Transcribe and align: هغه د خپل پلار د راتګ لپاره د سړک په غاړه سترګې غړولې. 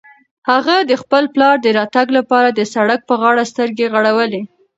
هغه 0.49 0.75
د 0.89 0.91
خپل 1.01 1.23
پلار 1.33 1.55
د 1.61 1.67
راتګ 1.79 2.07
لپاره 2.17 2.49
د 2.51 2.59
سړک 2.73 2.99
په 3.09 3.15
غاړه 3.21 3.43
سترګې 3.51 3.85
غړولې. 3.93 4.41